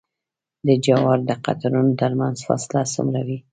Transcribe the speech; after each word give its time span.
د 0.65 0.69
جوارو 0.85 1.27
د 1.29 1.31
قطارونو 1.45 1.91
ترمنځ 2.01 2.37
فاصله 2.47 2.81
څومره 2.93 3.19
وي؟ 3.27 3.37